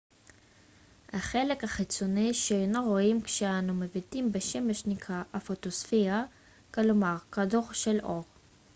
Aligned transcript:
החלק 1.13 1.63
החיצוני 1.63 2.33
שאנו 2.33 2.83
רואים 2.85 3.21
כשאנו 3.21 3.73
מביטים 3.73 4.31
בשמש 4.31 4.85
נקרא 4.85 5.23
הפוטוספירה 5.33 6.23
כלומר 6.73 7.15
כדור 7.31 7.73
של 7.73 7.99
אור 8.03 8.23